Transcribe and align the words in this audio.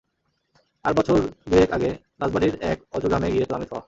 আর 0.85 0.93
বছর 0.93 1.17
দুয়েক 1.47 1.69
আগে 1.73 1.89
রাজবাড়ীর 2.21 2.55
এক 2.61 2.77
অজগ্রামে 2.91 3.29
গিয়ে 3.31 3.45
তো 3.45 3.53
আমি 3.55 3.65
থ। 3.65 3.73